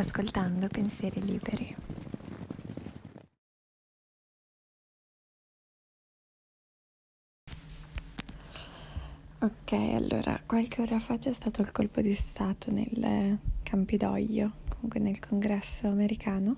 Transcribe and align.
ascoltando 0.00 0.66
Pensieri 0.68 1.22
Liberi. 1.22 1.76
Ok, 9.42 9.72
allora, 9.72 10.40
qualche 10.44 10.82
ora 10.82 10.98
fa 10.98 11.16
c'è 11.16 11.32
stato 11.32 11.60
il 11.60 11.70
colpo 11.72 12.00
di 12.00 12.12
Stato 12.12 12.70
nel 12.70 13.38
Campidoglio, 13.62 14.52
comunque 14.68 15.00
nel 15.00 15.18
congresso 15.18 15.88
americano, 15.88 16.56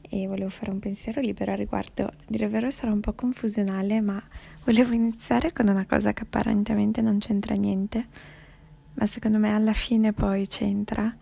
e 0.00 0.26
volevo 0.26 0.50
fare 0.50 0.70
un 0.70 0.78
pensiero 0.78 1.20
libero 1.20 1.52
a 1.52 1.56
riguardo. 1.56 2.04
A 2.04 2.14
dire 2.26 2.48
vero 2.48 2.70
sarà 2.70 2.92
un 2.92 3.00
po' 3.00 3.12
confusionale, 3.12 4.00
ma 4.00 4.22
volevo 4.64 4.92
iniziare 4.92 5.52
con 5.52 5.68
una 5.68 5.86
cosa 5.86 6.12
che 6.12 6.22
apparentemente 6.22 7.00
non 7.02 7.18
c'entra 7.18 7.54
niente, 7.54 8.06
ma 8.94 9.06
secondo 9.06 9.38
me 9.38 9.54
alla 9.54 9.72
fine 9.72 10.12
poi 10.12 10.46
c'entra 10.46 11.14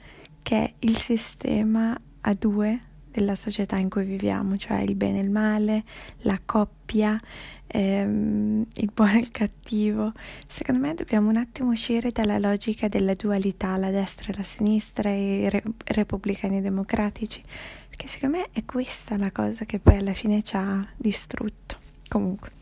che 0.47 0.75
il 0.79 0.97
sistema 0.97 2.01
a 2.21 2.35
due 2.35 2.79
della 3.11 3.35
società 3.35 3.79
in 3.79 3.91
cui 3.91 4.05
viviamo, 4.05 4.57
cioè 4.57 4.79
il 4.79 4.95
bene 4.95 5.19
e 5.19 5.23
il 5.23 5.31
male, 5.31 5.83
la 6.19 6.39
coppia, 6.45 7.21
ehm, 7.67 8.65
il 8.75 8.91
buono 8.95 9.15
e 9.15 9.19
il 9.19 9.33
cattivo. 9.33 10.13
Secondo 10.47 10.81
me 10.87 10.95
dobbiamo 10.95 11.31
un 11.31 11.37
attimo 11.37 11.73
uscire 11.73 12.13
dalla 12.13 12.39
logica 12.39 12.87
della 12.87 13.15
dualità, 13.15 13.77
la 13.77 13.91
destra 13.91 14.33
e 14.33 14.37
la 14.37 14.45
sinistra, 14.45 15.11
i 15.13 15.51
re- 15.51 15.65
repubblicani 15.85 16.59
e 16.59 16.61
democratici, 16.61 17.43
perché 17.89 18.07
secondo 18.07 18.37
me 18.37 18.49
è 18.53 18.65
questa 18.65 19.19
la 19.19 19.33
cosa 19.33 19.65
che 19.65 19.81
poi 19.81 19.97
alla 19.97 20.15
fine 20.15 20.45
ci 20.45 20.55
ha 20.55 20.87
distrutto. 20.97 21.77
Comunque. 22.07 22.53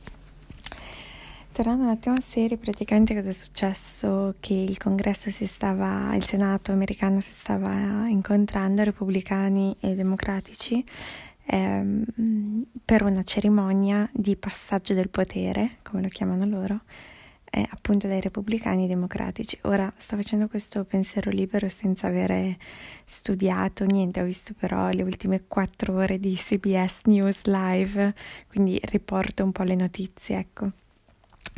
Tornando 1.55 1.85
un 1.85 1.91
attimo 1.91 2.17
a 2.17 2.21
serie, 2.21 2.57
praticamente 2.59 3.15
cosa 3.15 3.29
è 3.29 3.33
successo? 3.33 4.35
Che 4.41 4.53
il 4.53 4.77
congresso 4.77 5.31
si 5.31 5.47
stava, 5.47 6.13
il 6.17 6.25
senato 6.25 6.73
americano 6.73 7.21
si 7.21 7.31
stava 7.31 8.09
incontrando, 8.09 8.83
repubblicani 8.83 9.77
e 9.79 9.95
democratici, 9.95 10.85
ehm, 11.47 12.65
per 12.85 13.05
una 13.05 13.23
cerimonia 13.23 14.11
di 14.13 14.35
passaggio 14.35 14.95
del 14.95 15.11
potere, 15.11 15.77
come 15.85 16.03
lo 16.03 16.09
chiamano 16.09 16.45
loro, 16.45 16.81
eh, 17.45 17.65
appunto 17.71 18.09
dai 18.09 18.21
repubblicani 18.21 18.87
e 18.87 18.89
democratici. 18.89 19.57
Ora 19.63 19.93
sto 19.97 20.17
facendo 20.17 20.49
questo 20.49 20.85
pensiero 20.85 21.31
libero 21.31 21.69
senza 21.69 22.09
avere 22.09 22.59
studiato 23.05 23.85
niente, 23.85 24.21
ho 24.21 24.25
visto 24.25 24.55
però 24.59 24.89
le 24.91 25.05
ultime 25.05 25.45
quattro 25.47 25.95
ore 25.95 26.19
di 26.19 26.35
CBS 26.35 27.03
News 27.05 27.45
Live, 27.45 28.13
quindi 28.49 28.81
riporto 28.87 29.45
un 29.45 29.53
po' 29.53 29.63
le 29.63 29.77
notizie, 29.77 30.39
ecco 30.39 30.73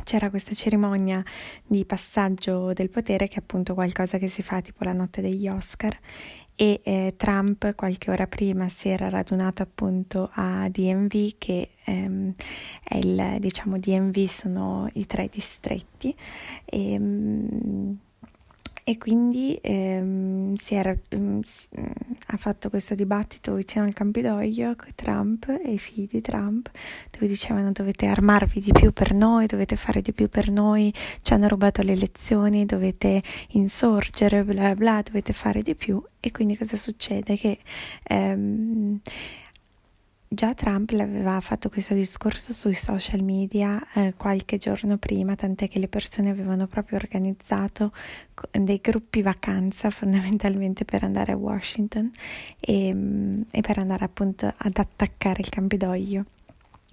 c'era 0.05 0.30
questa 0.30 0.55
cerimonia 0.55 1.22
di 1.64 1.84
passaggio 1.84 2.72
del 2.72 2.91
potere 2.91 3.28
che 3.28 3.36
è 3.36 3.39
appunto 3.39 3.75
qualcosa 3.75 4.19
che 4.19 4.28
si 4.28 4.42
fa 4.42 4.61
tipo 4.61 4.84
la 4.84 4.92
notte 4.92 5.20
degli 5.20 5.48
Oscar. 5.48 5.98
E 6.58 6.80
eh, 6.84 7.14
Trump 7.19 7.75
qualche 7.75 8.11
ora 8.11 8.27
prima 8.27 8.69
si 8.70 8.89
era 8.89 9.11
radunato 9.11 9.62
appunto 9.62 10.30
a 10.33 10.67
DMV 10.70 11.34
che 11.36 11.69
ehm, 11.84 12.33
è 12.83 12.97
il 12.97 13.36
diciamo 13.41 13.78
DMV 13.78 14.24
sono 14.27 14.89
i 14.94 15.06
tre 15.06 15.28
distretti. 15.30 16.17
E, 16.64 16.92
ehm, 16.92 17.98
e 18.89 18.98
quindi 18.98 19.59
ehm, 19.61 20.55
era, 20.69 20.97
ehm, 21.09 21.42
ha 22.29 22.37
fatto 22.37 22.70
questo 22.70 22.95
dibattito 22.95 23.55
vicino 23.55 23.83
al 23.83 23.92
Campidoglio 23.92 24.77
con 24.77 24.92
Trump 24.95 25.48
e 25.48 25.73
i 25.73 25.79
figli 25.79 26.06
di 26.09 26.20
Trump 26.20 26.70
dove 27.11 27.27
dicevano 27.27 27.73
dovete 27.73 28.07
armarvi 28.07 28.61
di 28.61 28.70
più 28.70 28.92
per 28.92 29.12
noi, 29.12 29.47
dovete 29.47 29.75
fare 29.75 30.01
di 30.01 30.12
più 30.12 30.29
per 30.29 30.53
noi, 30.53 30.95
ci 31.23 31.33
hanno 31.33 31.48
rubato 31.48 31.83
le 31.83 31.95
elezioni, 31.95 32.64
dovete 32.64 33.25
insorgere, 33.55 34.45
bla 34.45 34.77
bla, 34.77 35.03
dovete 35.03 35.33
fare 35.33 35.62
di 35.62 35.75
più 35.75 36.01
e 36.20 36.31
quindi 36.31 36.57
cosa 36.57 36.77
succede? 36.77 37.37
Che 37.37 37.59
ehm, 38.05 39.01
Già 40.29 40.55
Trump 40.55 40.91
l'aveva 40.91 41.41
fatto 41.41 41.69
questo 41.69 41.95
discorso 41.95 42.53
sui 42.53 42.75
social 42.75 43.23
media 43.23 43.81
eh, 43.95 44.14
qualche 44.17 44.57
giorno 44.57 44.98
prima, 44.98 45.37
tant'è 45.37 45.69
che 45.69 45.79
le 45.79 45.87
persone 45.87 46.31
avevano 46.31 46.67
proprio 46.67 46.98
organizzato 46.98 47.92
dei 48.51 48.81
gruppi 48.83 49.23
vacanza 49.23 49.89
fondamentalmente 49.91 50.85
per 50.85 51.05
andare 51.05 51.31
a 51.31 51.36
Washington 51.36 52.11
e, 52.59 52.92
mm, 52.92 53.42
e 53.53 53.61
per 53.61 53.79
andare 53.79 54.05
appunto 54.05 54.53
ad 54.57 54.77
attaccare 54.77 55.42
il 55.42 55.48
Campidoglio, 55.48 56.25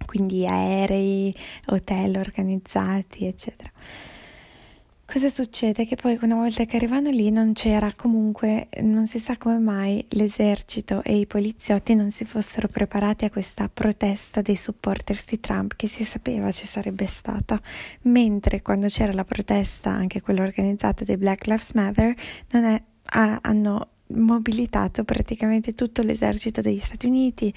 quindi 0.05 0.45
aerei, 0.45 1.33
hotel 1.65 2.17
organizzati, 2.17 3.25
eccetera. 3.25 3.71
Cosa 5.13 5.29
succede? 5.29 5.85
Che 5.85 5.95
poi 5.95 6.17
una 6.23 6.33
volta 6.33 6.65
che 6.65 6.75
arrivano 6.75 7.11
lì 7.11 7.29
non 7.29 7.53
c'era 7.53 7.87
comunque, 7.95 8.67
non 8.81 9.05
si 9.05 9.19
sa 9.19 9.37
come 9.37 9.59
mai 9.59 10.03
l'esercito 10.09 11.03
e 11.03 11.19
i 11.19 11.27
poliziotti 11.27 11.93
non 11.93 12.09
si 12.09 12.25
fossero 12.25 12.67
preparati 12.67 13.23
a 13.23 13.29
questa 13.29 13.69
protesta 13.71 14.41
dei 14.41 14.55
supporters 14.55 15.27
di 15.27 15.39
Trump 15.39 15.75
che 15.75 15.85
si 15.85 16.03
sapeva 16.03 16.51
ci 16.51 16.65
sarebbe 16.65 17.05
stata, 17.05 17.61
mentre 18.01 18.63
quando 18.63 18.87
c'era 18.87 19.13
la 19.13 19.23
protesta, 19.23 19.91
anche 19.91 20.19
quella 20.19 20.41
organizzata 20.41 21.03
dei 21.03 21.17
Black 21.17 21.45
Lives 21.45 21.73
Matter, 21.73 22.15
è, 22.47 22.81
ha, 23.03 23.39
hanno 23.39 23.89
mobilitato 24.07 25.03
praticamente 25.03 25.75
tutto 25.75 26.01
l'esercito 26.01 26.61
degli 26.61 26.79
Stati 26.79 27.05
Uniti, 27.05 27.53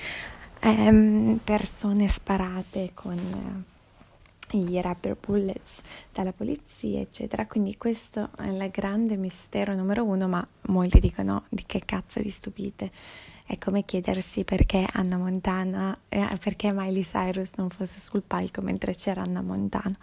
ehm, 0.61 1.41
persone 1.43 2.07
sparate 2.07 2.91
con 2.93 3.65
i 4.53 4.81
rubber 4.81 5.17
bullets 5.19 5.81
dalla 6.13 6.33
polizia, 6.33 7.01
eccetera. 7.01 7.47
Quindi 7.47 7.77
questo 7.77 8.31
è 8.37 8.47
il 8.47 8.71
grande 8.71 9.17
mistero 9.17 9.75
numero 9.75 10.05
uno, 10.05 10.29
ma 10.29 10.47
molti 10.63 10.99
dicono 11.01 11.45
di 11.49 11.65
che 11.67 11.83
cazzo 11.85 12.21
vi 12.21 12.31
stupite. 12.31 12.91
È 13.45 13.59
come 13.59 13.85
chiedersi 13.85 14.45
perché 14.45 14.87
Anna 14.93 15.17
Montana, 15.17 15.97
eh, 16.09 16.37
perché 16.43 16.73
Miley 16.73 17.03
Cyrus 17.03 17.53
non 17.55 17.71
fosse 17.71 18.01
sul 18.01 18.23
palco 18.23 18.61
mentre 18.61 18.93
c'era 18.93 19.23
Anna 19.23 19.43
Montana. 19.43 19.95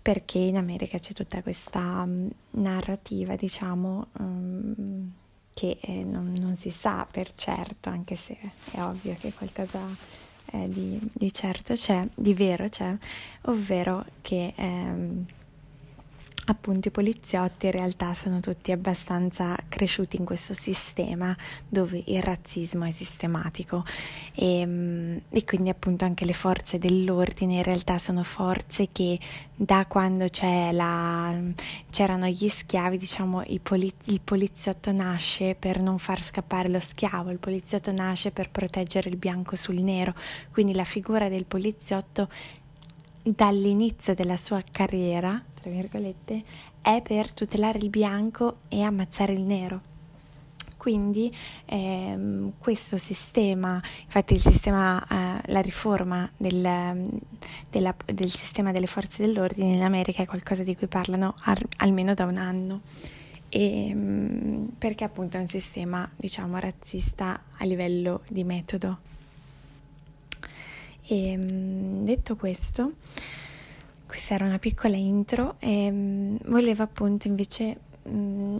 Perché 0.00 0.38
in 0.38 0.56
America 0.56 0.98
c'è 0.98 1.12
tutta 1.12 1.42
questa 1.42 1.80
um, 1.80 2.30
narrativa, 2.52 3.36
diciamo, 3.36 4.06
um, 4.18 5.12
che 5.52 5.78
eh, 5.80 6.04
non, 6.04 6.32
non 6.38 6.54
si 6.54 6.70
sa 6.70 7.06
per 7.10 7.34
certo, 7.34 7.90
anche 7.90 8.14
se 8.14 8.38
è 8.70 8.80
ovvio 8.80 9.14
che 9.18 9.32
qualcosa 9.32 9.80
eh, 10.52 10.68
di, 10.68 10.98
di, 11.12 11.32
certo 11.32 11.74
c'è, 11.74 12.06
di 12.14 12.34
vero 12.34 12.68
c'è, 12.68 12.94
ovvero 13.42 14.04
che 14.22 14.52
ehm, 14.56 15.26
appunto 16.50 16.88
i 16.88 16.90
poliziotti 16.90 17.66
in 17.66 17.72
realtà 17.72 18.14
sono 18.14 18.40
tutti 18.40 18.72
abbastanza 18.72 19.56
cresciuti 19.68 20.16
in 20.16 20.24
questo 20.24 20.54
sistema 20.54 21.36
dove 21.68 22.02
il 22.06 22.22
razzismo 22.22 22.84
è 22.84 22.90
sistematico. 22.90 23.84
E, 24.34 24.60
ehm, 24.60 25.20
e, 25.30 25.44
quindi 25.44 25.68
appunto 25.70 26.04
anche 26.04 26.24
le 26.24 26.32
forze 26.32 26.78
dell'ordine 26.78 27.56
in 27.56 27.62
realtà 27.62 27.98
sono 27.98 28.22
forze 28.22 28.88
che 28.90 29.18
da 29.54 29.86
quando 29.86 30.26
la, 30.40 31.38
c'erano 31.90 32.26
gli 32.26 32.48
schiavi 32.48 32.96
diciamo 32.96 33.42
poli, 33.62 33.92
il 34.04 34.20
poliziotto 34.22 34.92
nasce 34.92 35.54
per 35.54 35.80
non 35.82 35.98
far 35.98 36.22
scappare 36.22 36.68
lo 36.68 36.80
schiavo 36.80 37.30
il 37.30 37.38
poliziotto 37.38 37.92
nasce 37.92 38.30
per 38.30 38.50
proteggere 38.50 39.10
il 39.10 39.16
bianco 39.16 39.56
sul 39.56 39.80
nero. 39.80 40.14
Quindi 40.50 40.74
la 40.74 40.84
figura 40.84 41.28
del 41.28 41.44
poliziotto 41.44 42.28
dall'inizio 43.22 44.14
della 44.14 44.36
sua 44.36 44.62
carriera, 44.70 45.42
tra 45.68 45.70
virgolette, 45.70 46.42
è 46.80 47.02
per 47.02 47.32
tutelare 47.32 47.78
il 47.78 47.90
bianco 47.90 48.58
e 48.68 48.82
ammazzare 48.82 49.32
il 49.34 49.42
nero. 49.42 49.96
Quindi 50.76 51.30
ehm, 51.66 52.52
questo 52.58 52.96
sistema, 52.96 53.80
infatti 54.04 54.38
sistema, 54.38 55.04
eh, 55.06 55.52
la 55.52 55.60
riforma 55.60 56.30
del, 56.36 57.10
della, 57.68 57.94
del, 58.06 58.30
sistema 58.30 58.72
delle 58.72 58.86
forze 58.86 59.22
dell'ordine 59.22 59.74
in 59.74 59.82
America 59.82 60.22
è 60.22 60.26
qualcosa 60.26 60.62
di 60.62 60.74
cui 60.76 60.86
parlano 60.86 61.34
ar- 61.42 61.66
almeno 61.78 62.14
da 62.14 62.24
un 62.24 62.38
anno. 62.38 62.80
E, 63.50 63.88
ehm, 63.88 64.70
perché 64.78 65.04
appunto 65.04 65.36
è 65.36 65.40
un 65.40 65.46
sistema 65.46 66.08
diciamo 66.16 66.58
razzista 66.58 67.42
a 67.58 67.64
livello 67.64 68.22
di 68.28 68.44
metodo 68.44 68.98
e 71.08 71.30
ehm, 71.32 72.04
detto 72.04 72.36
questo, 72.36 72.92
questa 74.18 74.34
era 74.34 74.46
una 74.46 74.58
piccola 74.58 74.96
intro 74.96 75.54
e 75.60 75.88
mm, 75.92 76.36
volevo 76.46 76.82
appunto 76.82 77.28
invece 77.28 77.78
mh, 78.02 78.10
mm, 78.10 78.58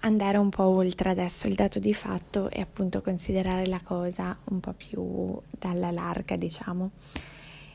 andare 0.00 0.38
un 0.38 0.48
po' 0.48 0.64
oltre 0.64 1.10
adesso 1.10 1.46
il 1.46 1.54
dato 1.54 1.78
di 1.78 1.94
fatto 1.94 2.50
e 2.50 2.60
appunto 2.60 3.00
considerare 3.00 3.66
la 3.68 3.80
cosa 3.80 4.36
un 4.46 4.58
po' 4.58 4.72
più 4.72 5.40
dalla 5.50 5.92
larga, 5.92 6.34
diciamo. 6.34 6.90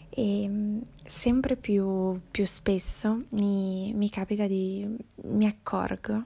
E 0.10 0.44
mm, 0.46 0.82
sempre 1.06 1.56
più, 1.56 2.20
più 2.30 2.46
spesso 2.46 3.24
mi, 3.30 3.94
mi, 3.94 4.10
capita 4.10 4.46
di, 4.46 4.86
mi 5.22 5.46
accorgo, 5.46 6.24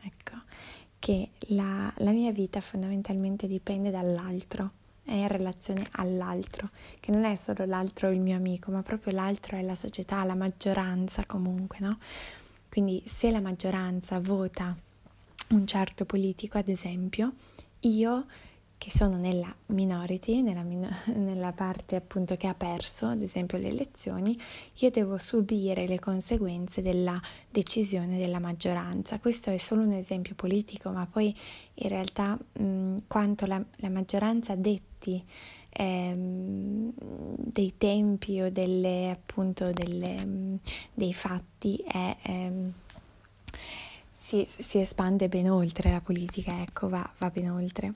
ecco, 0.00 0.32
che 0.98 1.28
la, 1.48 1.92
la 1.98 2.12
mia 2.12 2.32
vita 2.32 2.62
fondamentalmente 2.62 3.46
dipende 3.46 3.90
dall'altro 3.90 4.70
è 5.08 5.14
in 5.14 5.28
relazione 5.28 5.86
all'altro, 5.92 6.68
che 7.00 7.10
non 7.10 7.24
è 7.24 7.34
solo 7.34 7.64
l'altro 7.64 8.10
il 8.10 8.20
mio 8.20 8.36
amico, 8.36 8.70
ma 8.70 8.82
proprio 8.82 9.14
l'altro 9.14 9.56
è 9.56 9.62
la 9.62 9.74
società, 9.74 10.22
la 10.24 10.34
maggioranza 10.34 11.24
comunque, 11.24 11.78
no? 11.80 11.98
Quindi 12.68 13.02
se 13.06 13.30
la 13.30 13.40
maggioranza 13.40 14.20
vota 14.20 14.76
un 15.48 15.66
certo 15.66 16.04
politico, 16.04 16.58
ad 16.58 16.68
esempio, 16.68 17.32
io 17.80 18.26
che 18.78 18.92
sono 18.92 19.16
nella 19.16 19.52
minority, 19.66 20.40
nella, 20.40 20.62
min- 20.62 20.88
nella, 21.16 21.52
parte 21.52 21.96
appunto 21.96 22.36
che 22.36 22.46
ha 22.46 22.54
perso, 22.54 23.06
ad 23.06 23.20
esempio 23.20 23.58
le 23.58 23.68
elezioni, 23.68 24.40
io 24.76 24.90
devo 24.90 25.18
subire 25.18 25.86
le 25.86 25.98
conseguenze 25.98 26.80
della 26.80 27.20
decisione 27.50 28.18
della 28.18 28.38
maggioranza. 28.38 29.18
Questo 29.18 29.50
è 29.50 29.56
solo 29.56 29.82
un 29.82 29.92
esempio 29.92 30.34
politico, 30.36 30.90
ma 30.90 31.06
poi 31.10 31.36
in 31.74 31.88
realtà 31.88 32.38
mh, 32.52 32.98
quanto 33.08 33.46
la, 33.46 33.62
la, 33.76 33.90
maggioranza 33.90 34.54
detti 34.54 35.22
ehm, 35.70 36.92
dei 36.94 37.74
tempi 37.76 38.40
o 38.40 38.50
delle, 38.50 39.10
appunto 39.10 39.72
delle, 39.72 40.58
dei 40.94 41.12
fatti 41.12 41.82
è... 41.84 42.16
Ehm, 42.22 42.72
si, 44.10 44.46
si, 44.46 44.78
espande 44.78 45.28
ben 45.28 45.48
oltre 45.48 45.90
la 45.90 46.02
politica, 46.02 46.60
ecco, 46.60 46.90
va, 46.90 47.08
va 47.16 47.30
ben 47.30 47.50
oltre. 47.50 47.94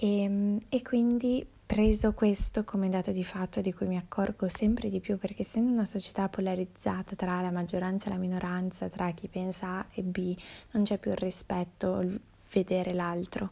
E, 0.00 0.22
ehm, 0.22 0.58
e 0.68 0.82
quindi 0.82 1.44
preso 1.66 2.12
questo 2.12 2.64
come 2.64 2.88
dato 2.88 3.10
di 3.10 3.24
fatto 3.24 3.60
di 3.60 3.74
cui 3.74 3.88
mi 3.88 3.96
accorgo 3.96 4.48
sempre 4.48 4.88
di 4.88 5.00
più 5.00 5.18
perché 5.18 5.42
essendo 5.42 5.72
una 5.72 5.84
società 5.84 6.28
polarizzata 6.28 7.16
tra 7.16 7.40
la 7.40 7.50
maggioranza 7.50 8.06
e 8.06 8.10
la 8.10 8.16
minoranza, 8.18 8.88
tra 8.88 9.10
chi 9.10 9.26
pensa 9.28 9.80
A 9.80 9.86
e 9.92 10.02
B, 10.02 10.36
non 10.70 10.84
c'è 10.84 10.98
più 10.98 11.10
il 11.10 11.16
rispetto, 11.16 11.98
il 12.00 12.20
vedere 12.52 12.94
l'altro. 12.94 13.50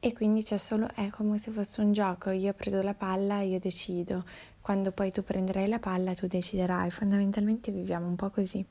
E 0.00 0.12
quindi 0.12 0.42
c'è 0.42 0.56
solo, 0.56 0.88
è 0.94 1.10
come 1.10 1.38
se 1.38 1.50
fosse 1.52 1.80
un 1.80 1.92
gioco, 1.92 2.30
io 2.30 2.50
ho 2.50 2.54
preso 2.54 2.82
la 2.82 2.94
palla, 2.94 3.40
io 3.40 3.58
decido, 3.58 4.24
quando 4.60 4.92
poi 4.92 5.12
tu 5.12 5.22
prenderai 5.22 5.68
la 5.68 5.78
palla 5.78 6.14
tu 6.14 6.26
deciderai, 6.26 6.90
fondamentalmente 6.90 7.70
viviamo 7.72 8.06
un 8.06 8.16
po' 8.16 8.30
così. 8.30 8.64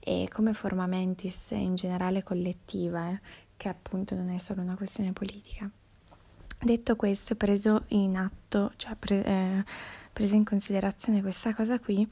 E 0.00 0.28
come 0.32 0.54
forma 0.54 0.86
mentis 0.86 1.50
in 1.50 1.74
generale 1.74 2.22
collettiva, 2.22 3.10
eh, 3.10 3.20
che 3.56 3.68
appunto 3.68 4.14
non 4.14 4.30
è 4.30 4.38
solo 4.38 4.62
una 4.62 4.76
questione 4.76 5.12
politica. 5.12 5.70
Detto 6.60 6.96
questo, 6.96 7.36
preso 7.36 7.84
in 7.88 8.16
atto, 8.16 8.72
cioè 8.76 8.96
pre, 8.96 9.24
eh, 9.24 9.64
presa 10.12 10.34
in 10.34 10.44
considerazione 10.44 11.22
questa 11.22 11.54
cosa 11.54 11.78
qui, 11.78 12.06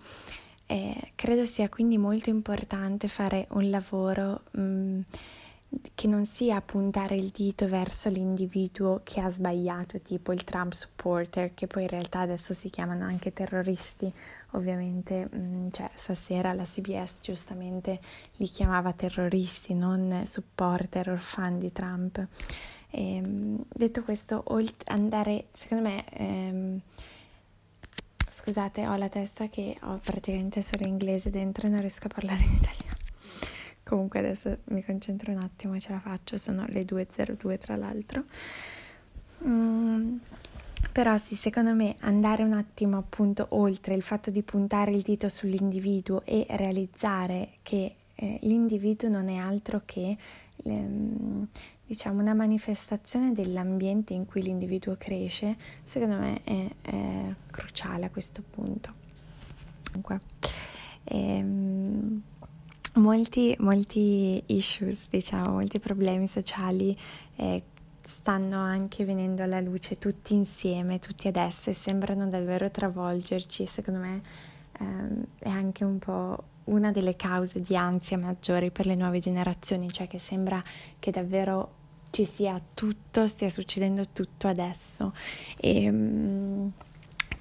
eh, 0.66 1.12
credo 1.16 1.44
sia 1.44 1.68
quindi 1.68 1.98
molto 1.98 2.30
importante 2.30 3.08
fare 3.08 3.48
un 3.50 3.70
lavoro 3.70 4.42
mh, 4.52 5.00
che 5.94 6.06
non 6.06 6.24
sia 6.26 6.60
puntare 6.60 7.16
il 7.16 7.30
dito 7.34 7.66
verso 7.66 8.08
l'individuo 8.08 9.00
che 9.02 9.20
ha 9.20 9.28
sbagliato, 9.30 10.00
tipo 10.00 10.32
il 10.32 10.44
Trump 10.44 10.72
supporter, 10.72 11.52
che 11.52 11.66
poi 11.66 11.82
in 11.82 11.88
realtà 11.88 12.20
adesso 12.20 12.54
si 12.54 12.70
chiamano 12.70 13.04
anche 13.04 13.32
terroristi, 13.32 14.12
ovviamente, 14.52 15.26
mh, 15.26 15.70
cioè 15.72 15.90
stasera 15.94 16.52
la 16.52 16.62
CBS 16.64 17.18
giustamente 17.20 17.98
li 18.36 18.46
chiamava 18.46 18.92
terroristi, 18.92 19.74
non 19.74 20.22
supporter 20.24 21.10
o 21.10 21.16
fan 21.16 21.58
di 21.58 21.72
Trump. 21.72 22.26
E, 22.90 23.16
ehm, 23.16 23.64
detto 23.68 24.02
questo, 24.02 24.44
andare, 24.86 25.46
secondo 25.52 25.88
me, 25.88 26.04
ehm, 26.10 26.80
scusate, 28.28 28.86
ho 28.86 28.96
la 28.96 29.08
testa 29.08 29.48
che 29.48 29.76
ho 29.82 29.98
praticamente 30.02 30.62
solo 30.62 30.86
inglese 30.86 31.30
dentro 31.30 31.66
e 31.66 31.70
non 31.70 31.80
riesco 31.80 32.06
a 32.06 32.10
parlare 32.14 32.42
in 32.42 32.52
italiano. 32.60 32.96
Comunque 33.82 34.18
adesso 34.18 34.58
mi 34.64 34.84
concentro 34.84 35.30
un 35.30 35.38
attimo 35.38 35.74
e 35.74 35.80
ce 35.80 35.92
la 35.92 36.00
faccio, 36.00 36.36
sono 36.36 36.64
le 36.68 36.84
2.02 36.84 37.58
tra 37.58 37.76
l'altro. 37.76 38.24
Mm, 39.46 40.16
però 40.92 41.16
sì, 41.18 41.34
secondo 41.34 41.72
me 41.74 41.94
andare 42.00 42.42
un 42.42 42.52
attimo 42.52 42.96
appunto 42.98 43.46
oltre 43.50 43.94
il 43.94 44.02
fatto 44.02 44.30
di 44.30 44.42
puntare 44.42 44.90
il 44.92 45.02
dito 45.02 45.28
sull'individuo 45.28 46.22
e 46.24 46.46
realizzare 46.50 47.58
che 47.62 47.94
eh, 48.14 48.38
l'individuo 48.42 49.08
non 49.08 49.28
è 49.28 49.36
altro 49.36 49.82
che 49.84 50.16
le, 50.66 51.48
diciamo, 51.86 52.20
una 52.20 52.34
manifestazione 52.34 53.32
dell'ambiente 53.32 54.12
in 54.12 54.26
cui 54.26 54.42
l'individuo 54.42 54.96
cresce, 54.98 55.56
secondo 55.84 56.16
me 56.16 56.42
è, 56.44 56.68
è 56.82 57.34
cruciale 57.50 58.06
a 58.06 58.10
questo 58.10 58.42
punto. 58.48 58.92
Comunque, 59.86 60.20
ehm, 61.04 62.22
molti, 62.94 63.56
molti 63.60 64.42
issues, 64.46 65.08
diciamo, 65.08 65.52
molti 65.52 65.78
problemi 65.78 66.26
sociali 66.26 66.94
eh, 67.36 67.62
stanno 68.02 68.60
anche 68.60 69.04
venendo 69.04 69.42
alla 69.42 69.60
luce 69.60 69.98
tutti 69.98 70.34
insieme, 70.34 70.98
tutti 70.98 71.28
adesso 71.28 71.70
e 71.70 71.72
sembrano 71.72 72.28
davvero 72.28 72.70
travolgerci. 72.70 73.66
Secondo 73.66 74.00
me 74.00 74.22
ehm, 74.78 75.24
è 75.38 75.48
anche 75.48 75.84
un 75.84 75.98
po' 75.98 76.42
una 76.64 76.90
delle 76.90 77.16
cause 77.16 77.60
di 77.60 77.76
ansia 77.76 78.18
maggiori 78.18 78.70
per 78.70 78.86
le 78.86 78.94
nuove 78.94 79.18
generazioni, 79.18 79.90
cioè 79.90 80.08
che 80.08 80.18
sembra 80.18 80.62
che 80.98 81.10
davvero 81.10 81.74
ci 82.10 82.24
sia 82.24 82.60
tutto, 82.72 83.26
stia 83.26 83.48
succedendo 83.48 84.04
tutto 84.12 84.48
adesso. 84.48 85.12
E, 85.58 85.88
um, 85.88 86.55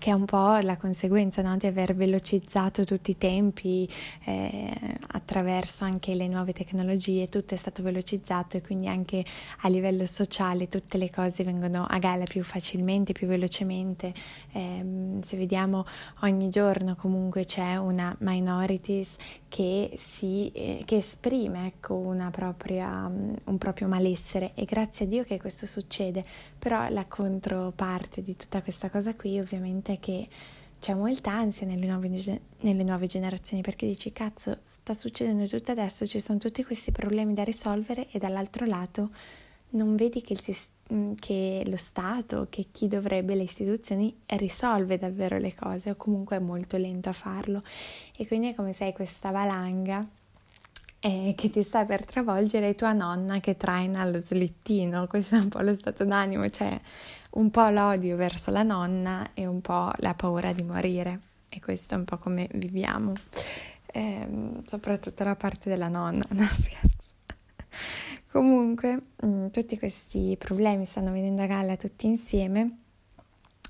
che 0.06 0.12
è 0.12 0.14
un 0.14 0.26
po' 0.26 0.60
la 0.62 0.78
conseguenza 0.78 1.42
no? 1.42 1.58
di 1.58 1.66
aver 1.66 1.96
velocizzato 1.96 2.84
tutti 2.84 3.10
i 3.10 3.18
tempi 3.18 3.90
eh, 4.26 4.72
attraverso 5.08 5.84
anche 5.84 6.14
le 6.14 6.28
nuove 6.28 6.54
tecnologie, 6.54 7.28
tutto 7.28 7.56
è 7.56 7.58
stato 7.58 7.82
velocizzato 7.82 8.56
e 8.56 8.62
quindi 8.62 8.88
anche 8.88 9.26
a 9.62 9.68
livello 9.68 10.06
sociale 10.06 10.68
tutte 10.68 11.00
le 11.00 11.10
cose 11.10 11.44
vengono 11.44 11.88
a 11.90 11.98
galla 11.98 12.26
più 12.26 12.44
facilmente, 12.44 13.14
più 13.14 13.26
velocemente. 13.26 14.14
Eh, 14.52 15.22
se 15.24 15.38
vediamo 15.38 15.88
ogni 16.22 16.50
giorno 16.50 16.96
comunque 16.96 17.44
c'è 17.44 17.76
una 17.78 18.16
minorities 18.20 19.16
che, 19.48 19.94
si, 19.98 20.52
eh, 20.54 20.84
che 20.86 20.98
esprime 20.98 21.66
ecco, 21.66 22.14
propria, 22.30 23.10
un 23.10 23.58
proprio 23.58 23.88
malessere 23.88 24.52
e 24.54 24.66
grazie 24.66 25.06
a 25.06 25.08
Dio 25.08 25.24
che 25.24 25.40
questo 25.40 25.66
succede, 25.66 26.24
però 26.60 26.90
la 26.90 27.06
controparte 27.06 28.22
di 28.22 28.36
tutta 28.36 28.62
questa 28.62 28.92
cosa 28.92 29.16
qui 29.16 29.40
ovviamente 29.40 29.94
che 30.00 30.28
c'è 30.80 30.94
molta 30.94 31.32
ansia 31.32 31.66
nelle 31.66 31.88
nuove, 31.88 32.12
nelle 32.60 32.84
nuove, 32.84 33.08
generazioni 33.08 33.64
perché 33.64 33.88
dici 33.88 34.12
cazzo 34.12 34.60
sta 34.64 34.94
succedendo 34.94 35.48
tutto 35.48 35.72
adesso, 35.72 36.06
ci 36.06 36.20
sono 36.20 36.38
tutti 36.38 36.64
questi 36.64 36.92
problemi 36.92 37.34
da 37.34 37.44
risolvere 37.44 38.08
e 38.12 38.20
dall'altro 38.20 38.66
lato 38.66 39.10
non 39.70 39.96
vedi 39.96 40.22
che, 40.22 40.34
il, 40.34 41.16
che 41.20 41.64
lo 41.66 41.78
Stato, 41.78 42.48
che 42.50 42.68
chi 42.72 42.88
dovrebbe, 42.88 43.36
le 43.36 43.44
istituzioni 43.44 44.16
risolve 44.28 44.98
davvero 44.98 45.38
le 45.38 45.54
cose 45.54 45.92
o 45.92 45.96
comunque 45.96 46.38
è 46.38 46.40
molto 46.40 46.78
lento 46.78 47.10
a 47.10 47.14
farlo. 47.14 47.62
E 48.16 48.26
quindi 48.28 48.50
è 48.50 48.56
come 48.56 48.74
se 48.74 48.86
hai 48.86 48.94
questa 48.94 49.32
valanga 49.32 50.08
eh, 51.00 51.34
che 51.36 51.50
ti 51.50 51.62
sta 51.62 51.86
per 51.86 52.06
travolgere 52.06 52.70
e 52.70 52.76
tua 52.76 52.94
nonna 52.94 53.40
che 53.40 53.58
traina 53.58 54.06
lo 54.06 54.20
slittino, 54.20 55.08
questo 55.08 55.36
è 55.36 55.40
un 55.40 55.50
po' 55.50 55.62
lo 55.62 55.76
stato 55.76 56.06
d'animo, 56.06 56.50
cioè 56.50 56.80
un 57.36 57.52
po' 57.52 57.70
l'odio 57.70 58.16
verso 58.16 58.52
la 58.52 58.64
nonna 58.64 59.32
e 59.34 59.46
un 59.46 59.62
po' 59.62 59.92
la 59.98 60.14
paura 60.14 60.54
di 60.54 60.64
morire. 60.64 61.20
E 61.50 61.60
questo 61.60 61.96
è 61.96 61.98
un 61.98 62.06
po' 62.06 62.18
come 62.18 62.50
viviamo, 62.54 63.14
eh, 63.86 64.28
soprattutto 64.66 65.24
la 65.24 65.36
parte 65.36 65.70
della 65.70 65.88
nonna, 65.88 66.26
no 66.32 66.48
scherzo. 66.52 67.14
Comunque 68.30 69.02
mh, 69.22 69.28
mm, 69.28 69.48
tutti 69.48 69.78
questi 69.78 70.36
problemi 70.38 70.86
stanno 70.86 71.12
venendo 71.12 71.42
a 71.42 71.46
galla 71.46 71.78
tutti 71.78 72.06
insieme 72.08 72.80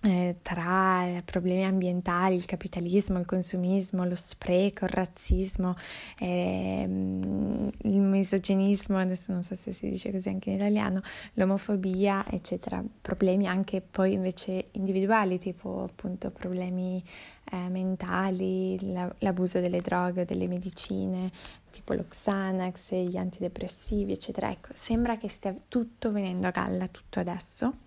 eh, 0.06 0.36
tra 0.44 1.06
eh, 1.08 1.22
problemi 1.26 1.66
ambientali, 1.66 2.36
il 2.36 2.46
capitalismo, 2.46 3.18
il 3.18 3.26
consumismo, 3.26 4.06
lo 4.06 4.16
spreco, 4.16 4.86
il 4.86 4.92
razzismo, 4.92 5.74
ehm, 6.20 7.70
il 7.84 8.00
misoginismo, 8.00 9.00
adesso 9.00 9.32
non 9.32 9.42
so 9.42 9.56
se 9.56 9.74
si 9.74 9.90
dice 9.90 10.12
così 10.12 10.30
anche 10.30 10.52
in 10.52 10.58
italiano, 10.58 11.02
l'omofobia, 11.34 12.24
eccetera. 12.30 12.84
Problemi 13.02 13.48
anche 13.48 13.82
poi 13.82 14.14
invece 14.14 14.68
individuali, 14.74 15.40
tipo 15.40 15.84
appunto 15.84 16.30
problemi 16.30 17.04
eh, 17.52 17.70
mentali, 17.70 18.78
la, 18.92 19.14
l'abuso 19.20 19.60
delle 19.60 19.82
droghe 19.82 20.22
o 20.22 20.26
delle 20.26 20.48
medicine, 20.48 21.32
tipo 21.72 21.94
lo 21.94 22.06
Xanax, 22.08 22.94
gli 22.94 23.18
antidepressivi, 23.18 24.12
eccetera. 24.12 24.52
Ecco, 24.52 24.70
sembra 24.74 25.18
che 25.18 25.30
stia 25.30 25.56
tutto 25.68 26.12
venendo 26.12 26.46
a 26.48 26.52
galla, 26.52 26.88
tutto 26.88 27.20
adesso 27.20 27.85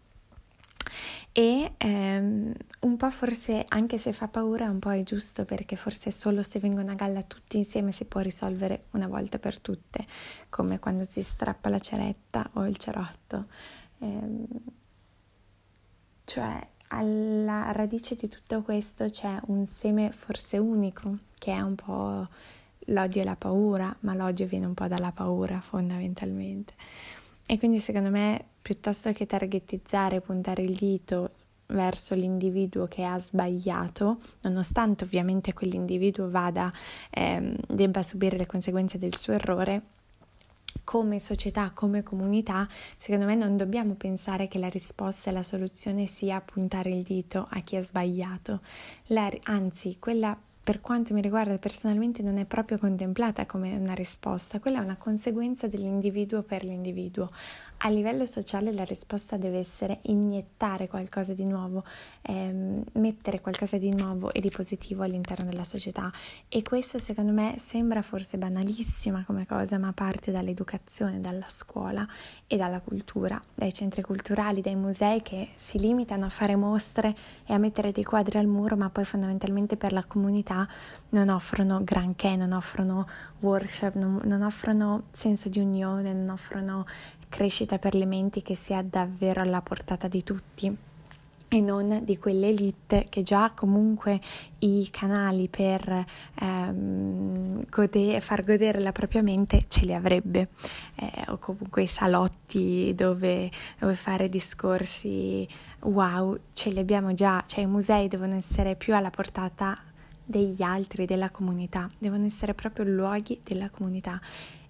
e 1.38 1.74
ehm, 1.76 2.52
un 2.80 2.96
po' 2.96 3.10
forse 3.10 3.64
anche 3.68 3.96
se 3.96 4.12
fa 4.12 4.26
paura 4.26 4.68
un 4.68 4.80
po' 4.80 4.90
è 4.90 5.04
giusto 5.04 5.44
perché 5.44 5.76
forse 5.76 6.10
solo 6.10 6.42
se 6.42 6.58
vengono 6.58 6.90
a 6.90 6.94
galla 6.94 7.22
tutti 7.22 7.56
insieme 7.58 7.92
si 7.92 8.06
può 8.06 8.18
risolvere 8.18 8.86
una 8.90 9.06
volta 9.06 9.38
per 9.38 9.60
tutte 9.60 10.04
come 10.48 10.80
quando 10.80 11.04
si 11.04 11.22
strappa 11.22 11.68
la 11.68 11.78
ceretta 11.78 12.50
o 12.54 12.66
il 12.66 12.76
cerotto. 12.76 13.46
Ehm, 13.98 14.46
cioè 16.24 16.66
alla 16.88 17.70
radice 17.70 18.16
di 18.16 18.28
tutto 18.28 18.62
questo 18.62 19.08
c'è 19.08 19.38
un 19.46 19.64
seme 19.64 20.10
forse 20.10 20.58
unico 20.58 21.18
che 21.38 21.52
è 21.52 21.60
un 21.60 21.76
po' 21.76 22.26
l'odio 22.86 23.22
e 23.22 23.24
la 23.24 23.36
paura 23.36 23.94
ma 24.00 24.12
l'odio 24.14 24.44
viene 24.46 24.66
un 24.66 24.74
po' 24.74 24.88
dalla 24.88 25.12
paura 25.12 25.60
fondamentalmente. 25.60 26.74
E 27.46 27.58
quindi 27.58 27.78
secondo 27.78 28.10
me 28.10 28.46
piuttosto 28.68 29.10
che 29.12 29.24
targetizzare, 29.24 30.20
puntare 30.20 30.60
il 30.60 30.74
dito 30.74 31.30
verso 31.68 32.14
l'individuo 32.14 32.86
che 32.86 33.02
ha 33.02 33.18
sbagliato, 33.18 34.18
nonostante 34.42 35.04
ovviamente 35.04 35.54
quell'individuo 35.54 36.28
vada, 36.28 36.70
ehm, 37.08 37.56
debba 37.66 38.02
subire 38.02 38.36
le 38.36 38.44
conseguenze 38.44 38.98
del 38.98 39.16
suo 39.16 39.32
errore, 39.32 39.82
come 40.84 41.18
società, 41.18 41.70
come 41.72 42.02
comunità, 42.02 42.68
secondo 42.98 43.24
me 43.24 43.36
non 43.36 43.56
dobbiamo 43.56 43.94
pensare 43.94 44.48
che 44.48 44.58
la 44.58 44.68
risposta 44.68 45.30
e 45.30 45.32
la 45.32 45.42
soluzione 45.42 46.04
sia 46.04 46.38
puntare 46.42 46.90
il 46.90 47.02
dito 47.02 47.46
a 47.48 47.60
chi 47.60 47.76
ha 47.76 47.82
sbagliato. 47.82 48.60
La, 49.06 49.30
anzi, 49.44 49.96
quella 49.98 50.38
per 50.68 50.82
quanto 50.82 51.14
mi 51.14 51.22
riguarda 51.22 51.56
personalmente 51.56 52.22
non 52.22 52.36
è 52.36 52.44
proprio 52.44 52.76
contemplata 52.76 53.46
come 53.46 53.74
una 53.74 53.94
risposta, 53.94 54.60
quella 54.60 54.80
è 54.80 54.82
una 54.82 54.98
conseguenza 54.98 55.66
dell'individuo 55.66 56.42
per 56.42 56.62
l'individuo. 56.62 57.30
A 57.80 57.90
livello 57.90 58.26
sociale 58.26 58.72
la 58.72 58.82
risposta 58.82 59.36
deve 59.36 59.58
essere 59.58 60.00
iniettare 60.02 60.88
qualcosa 60.88 61.32
di 61.32 61.44
nuovo, 61.44 61.84
ehm, 62.22 62.82
mettere 62.94 63.40
qualcosa 63.40 63.78
di 63.78 63.94
nuovo 63.94 64.32
e 64.32 64.40
di 64.40 64.50
positivo 64.50 65.04
all'interno 65.04 65.48
della 65.48 65.62
società. 65.62 66.10
E 66.48 66.62
questo 66.62 66.98
secondo 66.98 67.30
me 67.30 67.54
sembra 67.56 68.02
forse 68.02 68.36
banalissima 68.36 69.22
come 69.24 69.46
cosa, 69.46 69.78
ma 69.78 69.92
parte 69.92 70.32
dall'educazione, 70.32 71.20
dalla 71.20 71.46
scuola 71.46 72.04
e 72.48 72.56
dalla 72.56 72.80
cultura, 72.80 73.40
dai 73.54 73.72
centri 73.72 74.02
culturali, 74.02 74.60
dai 74.60 74.74
musei 74.74 75.22
che 75.22 75.50
si 75.54 75.78
limitano 75.78 76.24
a 76.24 76.30
fare 76.30 76.56
mostre 76.56 77.14
e 77.46 77.54
a 77.54 77.58
mettere 77.58 77.92
dei 77.92 78.02
quadri 78.02 78.38
al 78.38 78.46
muro, 78.48 78.76
ma 78.76 78.90
poi 78.90 79.04
fondamentalmente 79.04 79.76
per 79.76 79.92
la 79.92 80.02
comunità 80.02 80.66
non 81.10 81.28
offrono 81.28 81.84
granché, 81.84 82.34
non 82.34 82.50
offrono 82.50 83.06
workshop, 83.38 83.94
non, 83.94 84.20
non 84.24 84.42
offrono 84.42 85.04
senso 85.12 85.48
di 85.48 85.60
unione, 85.60 86.12
non 86.12 86.30
offrono 86.30 86.84
crescita 87.28 87.78
per 87.78 87.94
le 87.94 88.06
menti 88.06 88.42
che 88.42 88.54
sia 88.54 88.82
davvero 88.82 89.40
alla 89.40 89.60
portata 89.60 90.08
di 90.08 90.22
tutti 90.22 90.76
e 91.50 91.60
non 91.60 92.00
di 92.04 92.18
quelle 92.18 92.48
elite 92.48 93.06
che 93.08 93.22
già 93.22 93.52
comunque 93.54 94.20
i 94.58 94.88
canali 94.90 95.48
per 95.48 96.04
ehm, 96.40 97.64
gode- 97.70 98.20
far 98.20 98.44
godere 98.44 98.80
la 98.80 98.92
propria 98.92 99.22
mente 99.22 99.60
ce 99.66 99.86
li 99.86 99.94
avrebbe, 99.94 100.48
eh, 100.96 101.24
o 101.28 101.38
comunque 101.38 101.82
i 101.82 101.86
salotti 101.86 102.92
dove, 102.94 103.50
dove 103.78 103.94
fare 103.94 104.28
discorsi 104.28 105.46
wow, 105.80 106.38
ce 106.52 106.70
li 106.70 106.80
abbiamo 106.80 107.14
già, 107.14 107.42
cioè 107.46 107.64
i 107.64 107.66
musei 107.66 108.08
devono 108.08 108.34
essere 108.34 108.76
più 108.76 108.94
alla 108.94 109.10
portata 109.10 109.78
degli 110.22 110.62
altri, 110.62 111.06
della 111.06 111.30
comunità, 111.30 111.88
devono 111.96 112.26
essere 112.26 112.52
proprio 112.52 112.84
luoghi 112.84 113.40
della 113.42 113.70
comunità. 113.70 114.20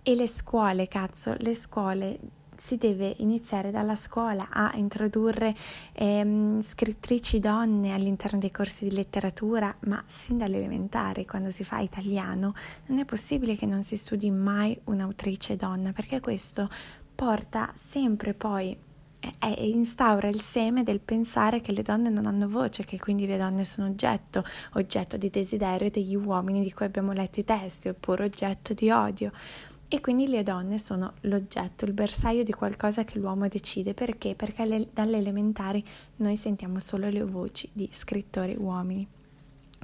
E 0.00 0.14
le 0.14 0.28
scuole, 0.28 0.86
cazzo, 0.86 1.34
le 1.38 1.54
scuole 1.54 2.18
si 2.58 2.76
deve 2.76 3.14
iniziare 3.18 3.70
dalla 3.70 3.94
scuola 3.94 4.48
a 4.50 4.72
introdurre 4.74 5.54
ehm, 5.92 6.60
scrittrici 6.60 7.38
donne 7.38 7.94
all'interno 7.94 8.38
dei 8.38 8.50
corsi 8.50 8.88
di 8.88 8.94
letteratura, 8.94 9.74
ma 9.86 10.02
sin 10.06 10.38
dall'elementare, 10.38 11.24
quando 11.24 11.50
si 11.50 11.62
fa 11.64 11.78
italiano, 11.78 12.54
non 12.86 12.98
è 12.98 13.04
possibile 13.04 13.56
che 13.56 13.66
non 13.66 13.82
si 13.82 13.96
studi 13.96 14.30
mai 14.30 14.78
un'autrice 14.84 15.56
donna, 15.56 15.92
perché 15.92 16.20
questo 16.20 16.68
porta 17.14 17.72
sempre 17.74 18.34
poi 18.34 18.76
e 19.20 19.68
instaura 19.68 20.28
il 20.28 20.40
seme 20.40 20.84
del 20.84 21.00
pensare 21.00 21.60
che 21.60 21.72
le 21.72 21.82
donne 21.82 22.08
non 22.08 22.26
hanno 22.26 22.48
voce, 22.48 22.84
che 22.84 22.98
quindi 22.98 23.26
le 23.26 23.36
donne 23.36 23.64
sono 23.64 23.88
oggetto, 23.88 24.44
oggetto 24.74 25.16
di 25.16 25.28
desiderio 25.28 25.90
degli 25.90 26.14
uomini 26.14 26.62
di 26.62 26.72
cui 26.72 26.86
abbiamo 26.86 27.12
letto 27.12 27.40
i 27.40 27.44
testi, 27.44 27.88
oppure 27.88 28.24
oggetto 28.24 28.74
di 28.74 28.90
odio. 28.90 29.32
E 29.90 30.00
quindi 30.02 30.28
le 30.28 30.42
donne 30.42 30.78
sono 30.78 31.14
l'oggetto, 31.22 31.86
il 31.86 31.94
bersaglio 31.94 32.42
di 32.42 32.52
qualcosa 32.52 33.04
che 33.04 33.18
l'uomo 33.18 33.48
decide. 33.48 33.94
Perché? 33.94 34.34
Perché 34.34 34.66
le, 34.66 34.88
dalle 34.92 35.16
elementari 35.16 35.82
noi 36.16 36.36
sentiamo 36.36 36.78
solo 36.78 37.08
le 37.08 37.24
voci 37.24 37.70
di 37.72 37.88
scrittori 37.90 38.54
uomini. 38.54 39.08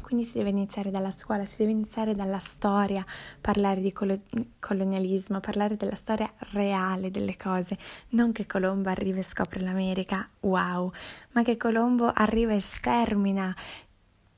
Quindi 0.03 0.25
si 0.25 0.37
deve 0.37 0.51
iniziare 0.51 0.91
dalla 0.91 1.11
scuola, 1.11 1.47
si 1.47 1.55
deve 1.57 1.71
iniziare 1.71 2.15
dalla 2.15 2.39
storia, 2.39 3.03
parlare 3.41 3.81
di 3.81 3.91
colo- 3.95 4.19
colonialismo, 4.61 5.41
parlare 5.41 5.77
della 5.77 5.95
storia 5.95 6.31
reale 6.53 7.11
delle 7.11 7.39
cose, 7.39 7.79
non 8.11 8.31
che 8.33 8.45
Colombo 8.45 8.91
arriva 8.91 9.21
e 9.21 9.23
scopre 9.23 9.61
l'America, 9.61 10.29
wow, 10.41 10.93
ma 11.33 11.43
che 11.43 11.57
Colombo 11.57 12.13
arriva 12.13 12.53
e 12.53 12.61
stermina 12.61 13.57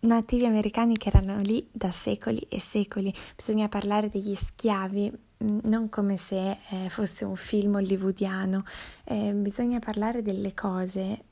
nativi 0.00 0.46
americani 0.46 0.96
che 0.96 1.08
erano 1.08 1.38
lì 1.38 1.66
da 1.72 1.90
secoli 1.90 2.38
e 2.48 2.60
secoli. 2.60 3.12
Bisogna 3.34 3.68
parlare 3.68 4.08
degli 4.08 4.36
schiavi 4.36 5.12
non 5.38 5.88
come 5.88 6.16
se 6.16 6.58
eh, 6.70 6.88
fosse 6.88 7.24
un 7.24 7.36
film 7.36 7.74
hollywoodiano, 7.74 8.64
eh, 9.04 9.32
bisogna 9.32 9.78
parlare 9.78 10.22
delle 10.22 10.54
cose 10.54 11.22